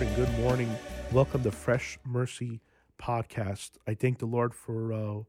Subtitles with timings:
[0.00, 0.72] And good morning.
[1.10, 2.60] Welcome to Fresh Mercy
[3.02, 3.72] Podcast.
[3.84, 5.22] I thank the Lord for uh,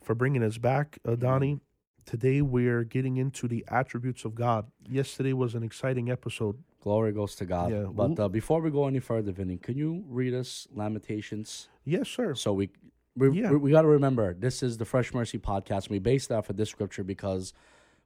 [0.00, 1.58] for bringing us back, uh, Donnie.
[2.06, 4.66] Today we're getting into the attributes of God.
[4.88, 6.56] Yesterday was an exciting episode.
[6.82, 7.72] Glory goes to God.
[7.72, 11.68] Yeah, But uh, before we go any further, Vinny, can you read us Lamentations?
[11.84, 12.36] Yes, sir.
[12.36, 12.70] So we
[13.16, 13.50] we, Yeah.
[13.50, 15.88] we, we got to remember this is the Fresh Mercy podcast.
[15.90, 17.52] We based that for this scripture because,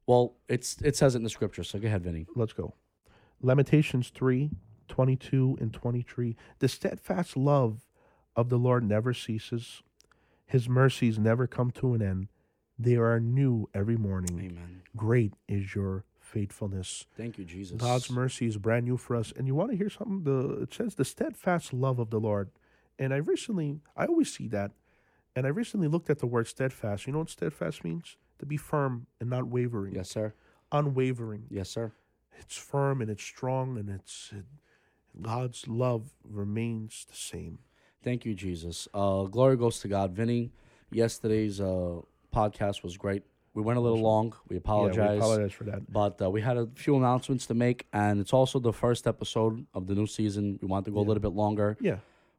[0.06, 1.62] well, it's it says it in the scripture.
[1.62, 2.26] So go ahead, Vinny.
[2.34, 2.72] Let's go.
[3.42, 4.50] Lamentations 3
[4.88, 6.36] 22 and 23.
[6.58, 7.86] The steadfast love
[8.34, 9.82] of the Lord never ceases,
[10.46, 12.28] His mercies never come to an end.
[12.78, 14.38] They are new every morning.
[14.38, 14.82] Amen.
[14.96, 17.06] Great is your faithfulness.
[17.16, 17.76] Thank you, Jesus.
[17.76, 19.32] God's mercy is brand new for us.
[19.36, 20.22] And you want to hear something?
[20.22, 22.50] The it says the steadfast love of the Lord.
[22.98, 24.72] And I recently, I always see that.
[25.34, 27.06] And I recently looked at the word steadfast.
[27.06, 28.16] You know what steadfast means?
[28.38, 29.94] To be firm and not wavering.
[29.94, 30.34] Yes, sir.
[30.70, 31.44] Unwavering.
[31.50, 31.92] Yes, sir.
[32.38, 34.44] It's firm and it's strong and it's it,
[35.20, 37.58] God's love remains the same.
[38.02, 38.88] Thank you, Jesus.
[38.94, 40.12] Uh, glory goes to God.
[40.12, 40.52] Vinny,
[40.90, 42.00] yesterday's uh,
[42.34, 43.24] podcast was great.
[43.54, 44.34] We went a little long.
[44.48, 44.96] We apologize.
[44.96, 45.92] Yeah, we apologize for that.
[45.92, 49.66] But uh, we had a few announcements to make, and it's also the first episode
[49.74, 50.60] of the new season.
[50.62, 51.76] We want to go a little bit longer.
[51.80, 51.96] Yeah.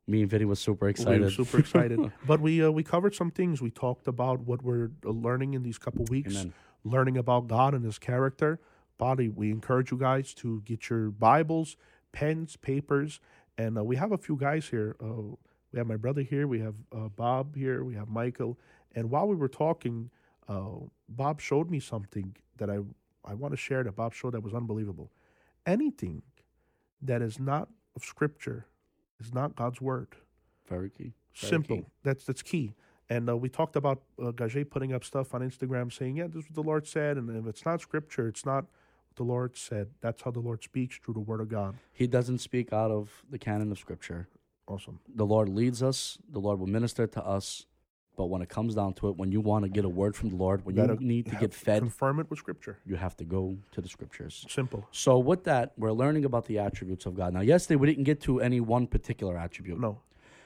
[0.08, 1.20] Me and Vinny was super excited.
[1.20, 2.00] We were super excited.
[2.26, 3.62] but we uh, we covered some things.
[3.62, 6.54] We talked about what we're uh, learning in these couple weeks, Amen.
[6.84, 8.60] learning about God and His character.
[8.98, 11.76] Body, we encourage you guys to get your Bibles,
[12.12, 13.20] pens, papers,
[13.58, 14.96] and uh, we have a few guys here.
[15.04, 15.36] Uh,
[15.72, 16.48] we have my brother here.
[16.48, 17.84] We have uh, Bob here.
[17.84, 18.58] We have Michael.
[18.96, 20.10] And while we were talking,
[20.48, 22.80] uh, Bob showed me something that I
[23.26, 23.84] I want to share.
[23.84, 25.12] That Bob showed that was unbelievable.
[25.66, 26.24] Anything
[27.02, 28.66] that is not of Scripture
[29.20, 30.16] is not God's word.
[30.68, 31.14] Very key.
[31.36, 31.78] Very Simple.
[31.78, 31.86] key.
[32.04, 32.74] That's that's key.
[33.10, 36.44] And uh, we talked about uh, Gage putting up stuff on Instagram saying, "Yeah, this
[36.44, 38.66] is what the Lord said," and if it's not Scripture, it's not
[39.20, 39.88] the Lord said.
[40.02, 41.76] That's how the Lord speaks through the Word of God.
[41.92, 44.28] He doesn't speak out of the canon of Scripture.
[44.66, 45.00] Awesome.
[45.14, 46.18] The Lord leads us.
[46.32, 47.66] The Lord will minister to us.
[48.16, 50.30] But when it comes down to it, when you want to get a word from
[50.30, 52.78] the Lord, when Better you need to get fed, Confirm it with Scripture.
[52.86, 54.46] you have to go to the Scriptures.
[54.50, 54.88] Simple.
[54.92, 57.34] So with that, we're learning about the attributes of God.
[57.34, 59.80] Now, yesterday we didn't get to any one particular attribute.
[59.80, 60.00] No.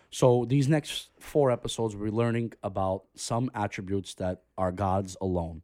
[0.10, 5.62] So these next four episodes, we're learning about some attributes that are God's alone.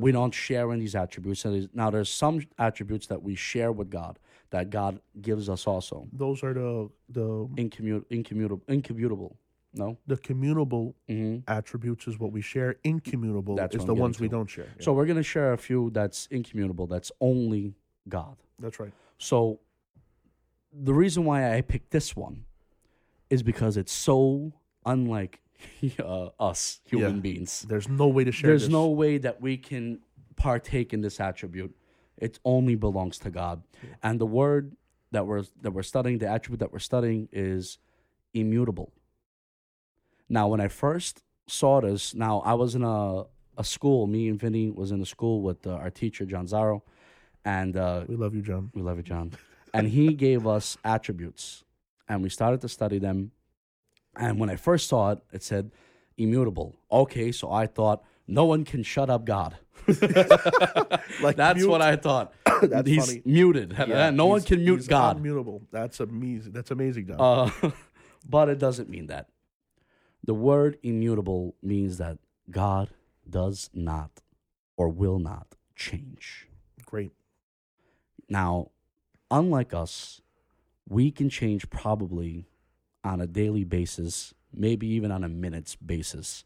[0.00, 1.44] We don't share in these attributes.
[1.44, 4.18] And Now, there's some attributes that we share with God
[4.50, 6.06] that God gives us also.
[6.12, 9.36] Those are the the Incommu- incommunicable, incommunicable.
[9.74, 9.98] No.
[10.06, 12.76] the communable hmm attributes is what we share.
[12.82, 14.68] Incommutable That's is the ones getting we don't share.
[14.80, 16.86] So we're gonna share a few that's incommutable.
[16.86, 17.74] That's only
[18.08, 18.36] God.
[18.58, 18.92] that's right.
[19.18, 19.60] So
[20.72, 22.44] the reason why I picked this one
[23.28, 24.52] is because it's so
[24.86, 25.40] unlike
[25.98, 27.20] uh, us human Yeah.
[27.20, 27.62] beings.
[27.68, 28.50] There's no way to share.
[28.50, 28.70] There's this.
[28.70, 30.00] no way that we can
[30.36, 31.74] partake in this attribute.
[32.18, 33.62] It only belongs to God.
[34.02, 34.76] And the word
[35.12, 37.78] that we're that we're studying, the attribute that we're studying is
[38.34, 38.92] immutable.
[40.28, 43.24] Now, when I first saw this, now I was in a,
[43.56, 46.82] a school, me and Vinny was in a school with uh, our teacher, John Zaro,
[47.44, 48.70] and uh, We love you, John.
[48.74, 49.32] we love you, John.
[49.72, 51.64] and he gave us attributes,
[52.08, 53.30] and we started to study them.
[54.18, 55.70] And when I first saw it, it said
[56.16, 56.76] immutable.
[56.90, 59.56] Okay, so I thought no one can shut up God.
[61.20, 62.32] Like That's mute- what I thought.
[62.62, 63.22] That's He's funny.
[63.24, 63.74] muted.
[63.86, 65.22] Yeah, no one can mute God.
[65.22, 65.62] Unmutable.
[65.70, 66.52] That's amazing.
[66.52, 67.10] That's amazing.
[67.18, 67.50] Uh,
[68.28, 69.28] but it doesn't mean that.
[70.24, 72.18] The word immutable means that
[72.50, 72.90] God
[73.28, 74.10] does not
[74.76, 76.48] or will not change.
[76.84, 77.12] Great.
[78.28, 78.70] Now,
[79.30, 80.20] unlike us,
[80.88, 82.46] we can change probably
[83.06, 86.44] on a daily basis, maybe even on a minutes basis.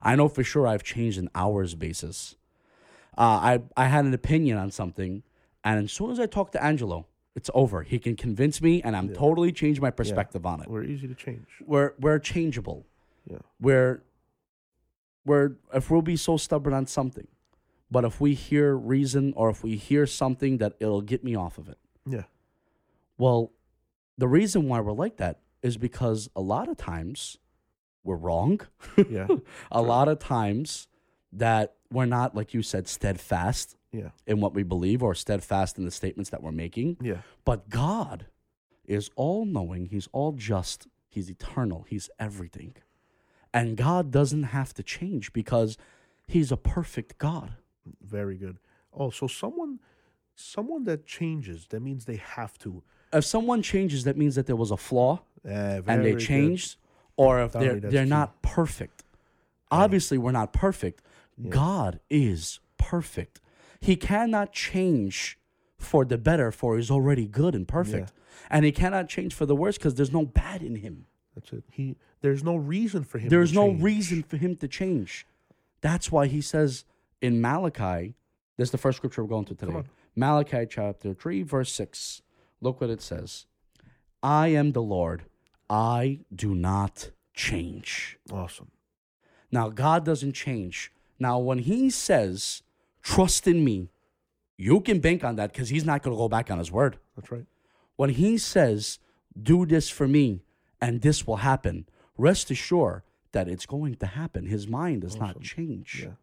[0.00, 2.36] I know for sure I've changed an hours basis.
[3.16, 5.22] Uh, I I had an opinion on something,
[5.64, 7.82] and as soon as I talk to Angelo, it's over.
[7.82, 10.68] He can convince me, and I'm totally changed my perspective on it.
[10.68, 11.46] We're easy to change.
[11.64, 12.86] We're we're changeable.
[13.30, 13.38] Yeah.
[13.60, 14.02] We're
[15.24, 17.28] we're if we'll be so stubborn on something,
[17.90, 21.58] but if we hear reason or if we hear something that it'll get me off
[21.58, 21.78] of it.
[22.06, 22.24] Yeah.
[23.18, 23.52] Well,
[24.18, 27.38] the reason why we're like that is because a lot of times
[28.04, 28.60] we're wrong.
[29.08, 29.28] Yeah.
[29.70, 30.88] a lot of times
[31.32, 34.10] that we're not, like you said, steadfast Yeah.
[34.26, 36.96] in what we believe or steadfast in the statements that we're making.
[37.00, 37.18] Yeah.
[37.44, 38.26] But God
[38.84, 42.74] is all knowing, He's all just, He's eternal, He's everything.
[43.54, 45.78] And God doesn't have to change because
[46.26, 47.54] He's a perfect God.
[48.02, 48.58] Very good.
[48.92, 49.78] Oh, so someone
[50.34, 52.82] someone that changes, that means they have to.
[53.12, 56.20] If someone changes, that means that there was a flaw Uh, and they good.
[56.20, 56.76] changed,
[57.16, 59.04] or if they're they're not perfect.
[59.70, 61.02] Obviously, we're not perfect.
[61.48, 63.40] God is perfect.
[63.80, 65.38] He cannot change
[65.78, 68.12] for the better, for he's already good and perfect.
[68.50, 71.06] And he cannot change for the worse because there's no bad in him.
[71.34, 71.64] That's it.
[71.70, 73.28] He there's no reason for him.
[73.30, 73.82] There's to no change.
[73.82, 75.26] reason for him to change.
[75.80, 76.84] That's why he says
[77.20, 78.14] in Malachi,
[78.56, 79.82] this is the first scripture we're going to today.
[80.14, 82.22] Malachi chapter 3, verse 6.
[82.60, 83.46] Look what it says
[84.22, 85.24] I am the Lord,
[85.72, 88.18] I do not change.
[88.30, 88.70] Awesome.
[89.50, 90.92] Now, God doesn't change.
[91.18, 92.62] Now, when he says,
[93.02, 93.88] trust in me,
[94.58, 96.98] you can bank on that because he's not going to go back on his word.
[97.16, 97.46] That's right.
[97.96, 98.98] When he says,
[99.40, 100.42] do this for me
[100.78, 101.86] and this will happen,
[102.18, 103.02] rest assured
[103.32, 104.44] that it's going to happen.
[104.44, 106.02] His mind does not change.
[106.04, 106.16] Yeah.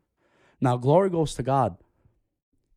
[0.61, 1.77] Now, glory goes to God.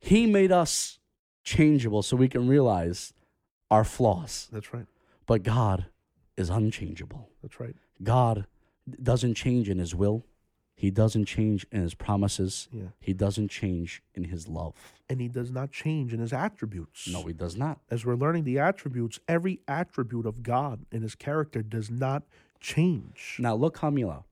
[0.01, 1.01] He made us
[1.45, 3.13] changeable so we can realize
[3.71, 4.49] our flaws.
[4.51, 4.87] That's right.
[5.27, 5.87] But God
[6.37, 7.29] is unchangeable.
[7.43, 7.77] That's right.
[8.03, 8.47] God
[9.03, 10.25] doesn't change in his will.
[10.75, 12.69] He doesn't change in his promises.
[12.73, 12.89] Yeah.
[12.99, 14.75] He doesn't change in his love.
[15.09, 17.07] And he does not change in his attributes.
[17.07, 17.81] No, he does not.
[17.91, 22.25] As we're learning the attributes, every attribute of God in his character does not
[22.59, 23.37] change.
[23.39, 24.25] Now look, Hamila.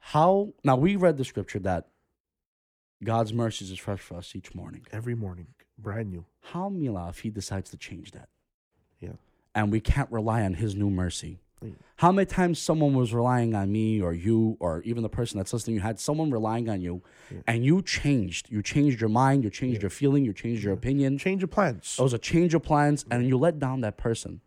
[0.00, 1.86] How now we read the scripture that
[3.02, 4.84] God's mercies is fresh for us each morning.
[4.92, 5.46] Every morning,
[5.78, 6.24] brand new.
[6.40, 8.28] How Mila if he decides to change that?
[9.00, 9.12] Yeah.
[9.54, 11.40] And we can't rely on his new mercy.
[11.60, 11.70] Yeah.
[11.96, 15.52] How many times someone was relying on me or you or even the person that's
[15.52, 17.02] listening, you had someone relying on you
[17.46, 18.50] and you changed.
[18.50, 21.18] You changed your mind, you changed your feeling, you changed your opinion.
[21.18, 21.96] Change of plans.
[21.98, 24.40] It was a change of plans and you let down that person.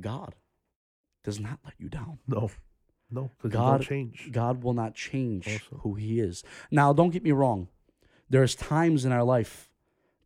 [0.00, 0.34] God
[1.22, 2.18] does not let you down.
[2.26, 2.50] No.
[3.10, 3.30] No.
[3.48, 4.30] God change.
[4.32, 5.78] God will not change Awesome.
[5.82, 6.42] who He is.
[6.70, 7.68] Now, don't get me wrong.
[8.28, 9.68] There's times in our life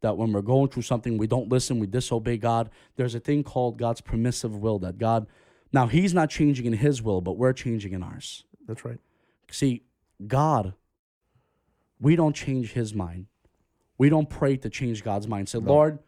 [0.00, 2.70] that when we're going through something, we don't listen, we disobey God.
[2.96, 5.26] There's a thing called God's permissive will that God.
[5.72, 8.44] Now, He's not changing in His will, but we're changing in ours.
[8.66, 8.98] That's right.
[9.50, 9.84] See,
[10.26, 10.74] God,
[12.00, 13.26] we don't change His mind.
[13.98, 15.48] We don't pray to change God's mind.
[15.48, 15.98] Say, Lord,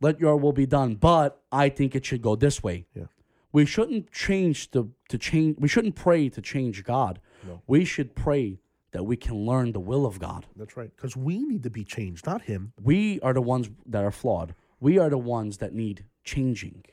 [0.00, 2.86] let Your will be done, but I think it should go this way.
[2.94, 3.04] Yeah.
[3.52, 5.56] We shouldn't change to, to change.
[5.58, 7.20] We shouldn't pray to change God.
[7.46, 7.62] No.
[7.66, 8.58] We should pray
[8.96, 10.46] that we can learn the will of God.
[10.56, 10.90] That's right.
[10.96, 12.72] Because we need to be changed, not him.
[12.82, 14.54] We are the ones that are flawed.
[14.80, 16.84] We are the ones that need changing.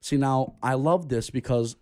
[0.00, 1.74] See, now I love this because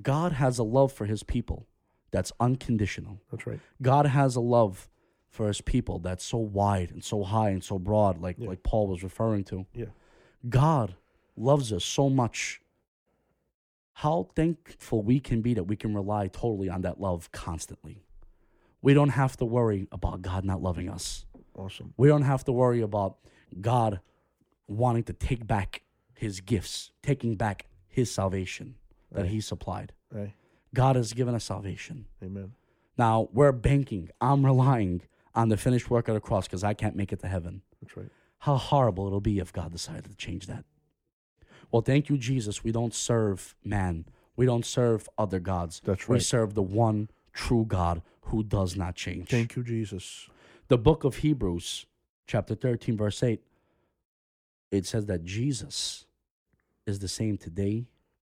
[0.00, 1.66] God has a love for his people
[2.10, 3.20] that's unconditional.
[3.30, 3.60] That's right.
[3.82, 4.88] God has a love
[5.28, 8.48] for his people that's so wide and so high and so broad, like, Yeah.
[8.48, 9.66] like Paul was referring to.
[9.74, 9.90] Yeah.
[10.48, 10.94] God
[11.36, 12.62] loves us so much.
[13.92, 18.02] How thankful we can be that we can rely totally on that love constantly.
[18.82, 21.26] We don't have to worry about God not loving us.
[21.54, 21.92] Awesome.
[21.96, 23.16] We don't have to worry about
[23.60, 24.00] God
[24.66, 25.82] wanting to take back
[26.14, 28.76] his gifts, taking back his salvation
[29.12, 29.92] that he supplied.
[30.10, 30.32] Right.
[30.72, 32.06] God has given us salvation.
[32.22, 32.52] Amen.
[32.96, 35.02] Now we're banking, I'm relying
[35.34, 37.62] on the finished work of the cross because I can't make it to heaven.
[37.80, 38.08] That's right.
[38.40, 40.64] How horrible it'll be if God decided to change that.
[41.70, 42.64] Well, thank you, Jesus.
[42.64, 44.06] We don't serve man.
[44.36, 45.80] We don't serve other gods.
[45.84, 46.16] That's right.
[46.16, 49.28] We serve the one true God who does not change.
[49.28, 50.28] Thank you, Jesus.
[50.68, 51.86] the book of Hebrews,
[52.26, 53.40] chapter 13, verse 8,
[54.70, 56.06] it says that Jesus
[56.86, 57.86] is the same today,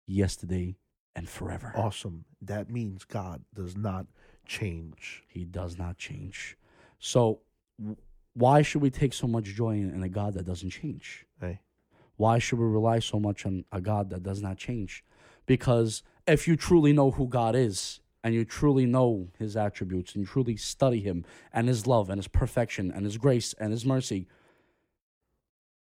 [0.08, 0.78] yesterday,
[1.16, 1.72] and forever.
[1.76, 2.26] Awesome.
[2.42, 4.08] That means God does not
[4.46, 5.24] change.
[5.28, 6.58] He does not change.
[7.00, 7.42] So,
[8.34, 11.26] why should we take so much joy in, in a God that doesn't change?
[11.40, 11.62] Hey.
[12.16, 15.04] Why should we rely so much on a God that does not change?
[15.46, 20.24] Because if you truly know who God is, and you truly know his attributes, and
[20.24, 23.86] you truly study him and his love and his perfection and his grace and his
[23.86, 24.28] mercy,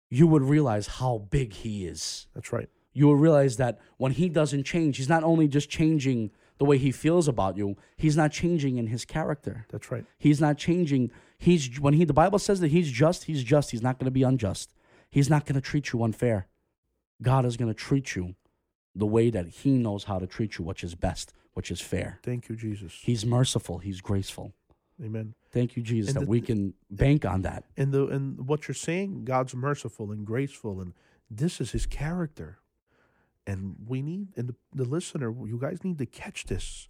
[0.09, 2.27] you would realize how big he is.
[2.33, 2.69] That's right.
[2.93, 6.77] You will realize that when he doesn't change, he's not only just changing the way
[6.77, 9.65] he feels about you, he's not changing in his character.
[9.69, 10.05] That's right.
[10.17, 11.11] He's not changing.
[11.37, 13.71] He's when he the Bible says that he's just, he's just.
[13.71, 14.73] He's not going to be unjust.
[15.09, 16.47] He's not going to treat you unfair.
[17.21, 18.35] God is going to treat you
[18.95, 22.19] the way that he knows how to treat you, which is best, which is fair.
[22.23, 22.93] Thank you, Jesus.
[23.01, 24.53] He's merciful, he's graceful.
[25.03, 25.33] Amen.
[25.51, 27.63] Thank you, Jesus, And that the- we can bank on that.
[27.75, 30.93] And the and what you're saying, God's merciful and graceful, and
[31.29, 32.59] this is His character.
[33.47, 36.87] And we need, and the, the listener, you guys need to catch this.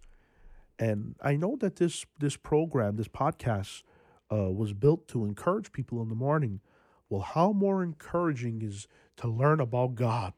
[0.78, 3.82] And I know that this this program, this podcast,
[4.30, 6.60] uh, was built to encourage people in the morning.
[7.08, 10.34] Well, how more encouraging is to learn about God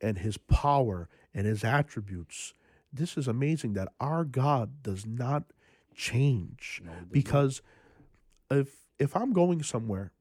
[0.00, 2.52] and His power and His attributes?
[2.92, 5.44] This is amazing that our God does not
[5.94, 7.62] change because
[8.50, 10.12] if if I'm going somewhere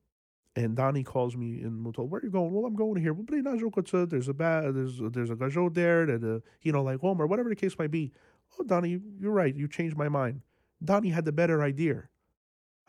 [0.56, 2.52] and Donnie calls me and will tell where are you going?
[2.54, 3.14] Well, I'm going here.
[3.14, 7.00] Well, but there's a bad there's there's a gajot there that uh, you know like
[7.00, 8.12] home or whatever the case might be.
[8.60, 9.56] Oh, Donnie, you're right.
[9.56, 10.42] You changed my mind.
[10.84, 12.10] Donnie had the better idea.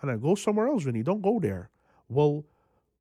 [0.00, 1.02] And I go somewhere else, Vinny.
[1.02, 1.70] Don't go there.
[2.08, 2.44] Well,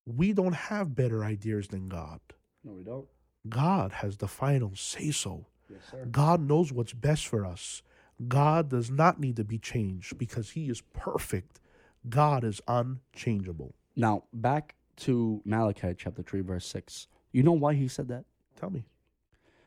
[0.05, 2.19] We don't have better ideas than God.
[2.63, 3.07] No, we don't.
[3.49, 5.47] God has the final say so.
[5.69, 6.07] Yes.
[6.11, 7.81] God knows what's best for us.
[8.27, 11.59] God does not need to be changed because he is perfect.
[12.07, 13.75] God is unchangeable.
[13.95, 17.07] Now, back to Malachi chapter 3, verse 6.
[17.31, 18.25] You know why he said that?
[18.59, 18.85] Tell me.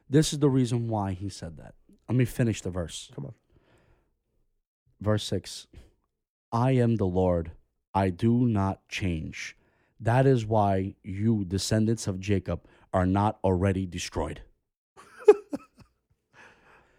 [0.09, 1.75] This is the reason why he said that.
[2.09, 3.11] Let me finish the verse.
[3.15, 3.35] Come on.
[5.01, 5.67] Verse 6
[6.51, 7.53] I am the Lord,
[7.95, 9.57] I do not change.
[10.01, 14.43] That is why you, descendants of Jacob, are not already destroyed.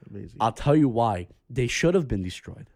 [0.09, 0.37] Amazing.
[0.39, 1.27] I'll tell you why.
[1.49, 2.69] They should have been destroyed.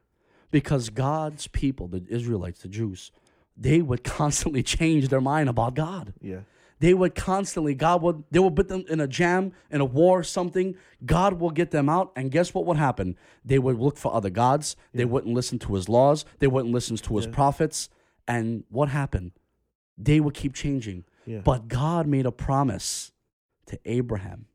[0.51, 3.11] Because God's people, the Israelites, the Jews,
[3.57, 6.13] they would constantly change their mind about God.
[6.21, 6.41] yeah.
[6.79, 10.21] They would constantly, God would, they would put them in a jam, in a war,
[10.21, 10.75] something.
[11.05, 12.11] God will get them out.
[12.17, 13.15] And guess what would happen?
[13.45, 14.75] They would look for other gods.
[14.93, 16.25] They wouldn't listen to his laws.
[16.39, 17.31] They wouldn't listen to his Yeah.
[17.31, 17.87] prophets.
[18.27, 19.31] And what happened?
[19.97, 21.05] They would keep changing.
[21.25, 21.39] Yeah.
[21.39, 23.13] But God made a promise
[23.67, 24.47] to Abraham.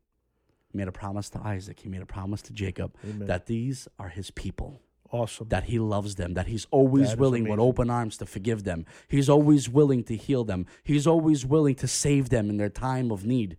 [0.70, 1.80] He made a promise to Isaac.
[1.80, 3.26] He made a promise to Jacob Amen.
[3.26, 5.48] that these are his people awesome.
[5.48, 8.84] that he loves them, that he's always That willing with open arms to forgive them.
[9.08, 10.66] He's always willing to heal them.
[10.84, 13.56] He's always willing to save them in their time of need.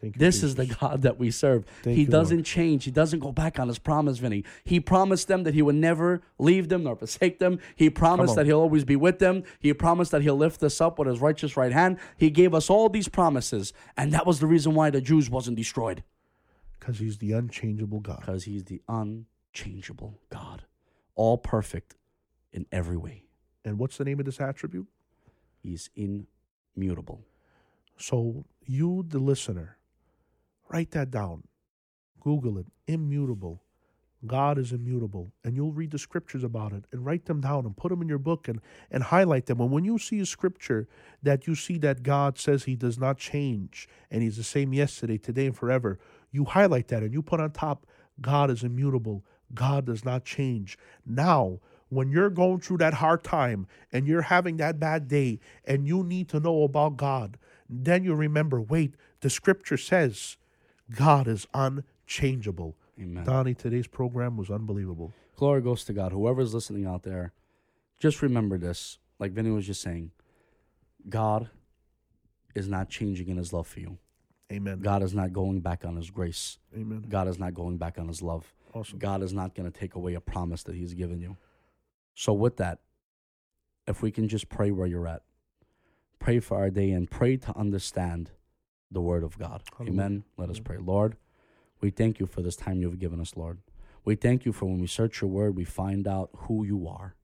[0.00, 1.64] Thank you, This is the God that we serve.
[1.82, 2.84] Thank he doesn't change.
[2.84, 4.44] He doesn't go back on his promise, Vinny.
[4.64, 7.58] He promised them that he would never leave them nor forsake them.
[7.74, 9.44] He promised that he'll always be with them.
[9.60, 11.98] He promised that he'll lift us up with his righteous right hand.
[12.18, 15.56] He gave us all these promises, and that was the reason why the Jews wasn't
[15.56, 16.02] destroyed
[16.78, 18.20] because he's the unchangeable God.
[18.20, 20.64] because he's the unchangeable God,
[21.14, 21.94] all perfect
[22.52, 23.24] in every way.
[23.64, 24.86] And what's the name of this attribute?
[25.62, 27.24] He's immutable.
[27.96, 29.78] So you, the listener,
[30.68, 31.44] write that down.
[32.20, 32.66] Google it.
[32.86, 33.62] Immutable.
[34.26, 35.32] God is immutable.
[35.44, 38.08] And you'll read the scriptures about it and write them down and put them in
[38.08, 39.60] your book and, and highlight them.
[39.60, 40.88] And when you see a scripture
[41.22, 45.18] that you see that God says he does not change and he's the same yesterday,
[45.18, 45.98] today, and forever,
[46.34, 47.86] you highlight that and you put on top,
[48.20, 49.24] God is immutable.
[49.54, 50.76] God does not change.
[51.06, 51.60] Now,
[51.90, 56.02] when you're going through that hard time and you're having that bad day and you
[56.02, 57.38] need to know about God,
[57.68, 60.36] then you remember wait, the scripture says
[60.90, 62.76] God is unchangeable.
[63.00, 63.24] Amen.
[63.24, 65.12] Donnie, today's program was unbelievable.
[65.36, 66.10] Glory goes to God.
[66.10, 67.32] Whoever's listening out there,
[68.00, 68.98] just remember this.
[69.20, 70.10] Like Vinny was just saying,
[71.08, 71.48] God
[72.56, 73.98] is not changing in his love for you.
[74.52, 74.80] Amen.
[74.80, 76.58] God is not going back on his grace.
[76.76, 77.04] Amen.
[77.08, 78.52] God is not going back on his love.
[78.74, 78.98] Awesome.
[78.98, 81.36] God is not going to take away a promise that he's given you.
[82.14, 82.80] So, with that,
[83.86, 85.22] if we can just pray where you're at,
[86.18, 88.30] pray for our day and pray to understand
[88.90, 89.62] the word of God.
[89.76, 89.92] Hallelujah.
[89.92, 90.24] Amen.
[90.36, 90.78] Let us pray.
[90.78, 91.16] Lord,
[91.80, 93.58] we thank you for this time you've given us, Lord.
[94.04, 97.14] We thank you for when we search your word, we find out who you are.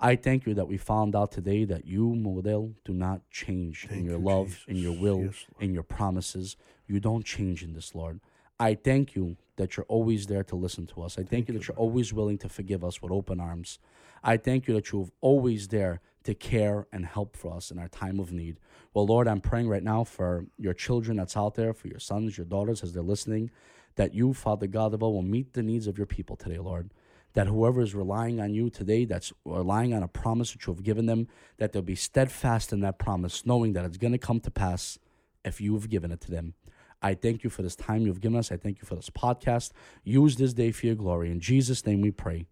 [0.00, 4.04] I thank you that we found out today that you, Model, do not change in
[4.04, 6.56] your you, love, in your will, Yes, in your promises.
[6.86, 8.20] You don't change in this, Lord.
[8.58, 11.14] I thank you that you're always there to listen to us.
[11.14, 11.90] I thank, Thank you that you're Lord.
[11.90, 13.78] always willing to forgive us with open arms.
[14.22, 17.88] I thank you that you're always there to care and help for us in our
[17.88, 18.58] time of need.
[18.94, 22.36] Well, Lord, I'm praying right now for your children that's out there, for your sons,
[22.38, 23.50] your daughters, as they're listening,
[23.96, 26.90] that you, Father God of all, will meet the needs of your people today, Lord.
[27.34, 30.82] That whoever is relying on you today, that's relying on a promise that you have
[30.82, 34.40] given them, that they'll be steadfast in that promise, knowing that it's going to come
[34.40, 34.98] to pass
[35.44, 36.54] if you've given it to them.
[37.02, 38.50] I thank you for this time you've given us.
[38.50, 39.72] I thank you for this podcast.
[40.04, 41.30] Use this day for your glory.
[41.30, 42.46] In Jesus' name we pray.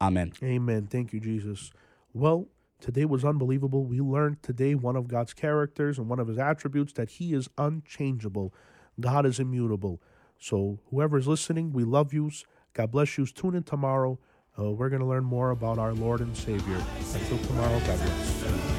[0.00, 0.32] Amen.
[0.42, 0.86] Amen.
[0.86, 1.70] Thank you, Jesus.
[2.12, 2.48] Well,
[2.80, 3.84] today was unbelievable.
[3.84, 7.48] We learned today one of God's characters and one of his attributes that he is
[7.56, 8.52] unchangeable.
[9.00, 10.02] God is immutable.
[10.38, 12.44] So, whoever is listening, we love yous.
[12.72, 13.32] God bless yous.
[13.32, 14.18] Tune in tomorrow.
[14.58, 16.82] Uh, we're going to learn more about our Lord and Savior.
[17.14, 18.77] Until tomorrow, God bless.